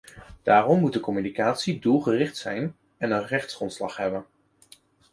Daarom 0.43 0.79
moet 0.79 0.93
de 0.93 0.99
communicatie 0.99 1.79
doelgericht 1.79 2.37
zijn 2.37 2.75
en 2.97 3.11
een 3.11 3.27
rechtsgrondslag 3.27 3.97
hebben. 3.97 4.25